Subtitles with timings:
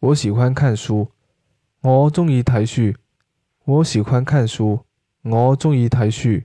[0.00, 1.10] 我喜欢看书。
[1.80, 2.96] 我中意睇书。
[3.64, 4.84] 我喜欢看书。
[5.22, 6.40] 我中意睇书。